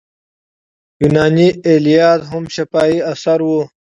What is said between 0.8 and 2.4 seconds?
یوناني ایلیاد